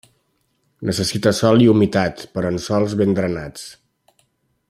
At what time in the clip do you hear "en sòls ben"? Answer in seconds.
2.55-3.15